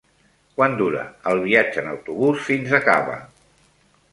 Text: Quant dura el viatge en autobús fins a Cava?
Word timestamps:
Quant 0.59 0.77
dura 0.79 1.03
el 1.33 1.41
viatge 1.43 1.81
en 1.83 1.91
autobús 1.91 2.41
fins 2.49 2.75
a 2.79 2.81
Cava? 2.89 3.19